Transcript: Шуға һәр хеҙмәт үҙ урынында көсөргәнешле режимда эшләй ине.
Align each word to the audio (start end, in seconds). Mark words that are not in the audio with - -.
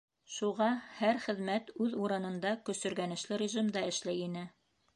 Шуға 0.35 0.69
һәр 1.01 1.19
хеҙмәт 1.25 1.69
үҙ 1.87 1.93
урынында 2.05 2.55
көсөргәнешле 2.71 3.39
режимда 3.45 3.85
эшләй 3.93 4.27
ине. 4.29 4.47